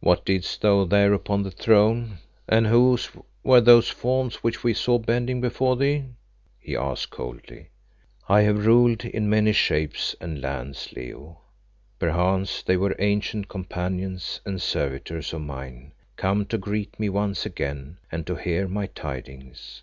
[0.00, 3.08] "What didst thou there upon the throne, and whose
[3.42, 6.04] were those forms which we saw bending before thee?"
[6.60, 7.70] he asked coldly.
[8.28, 11.38] "I have ruled in many shapes and lands, Leo.
[11.98, 17.96] Perchance they were ancient companions and servitors of mine come to greet me once again
[18.10, 19.80] and to hear my tidings.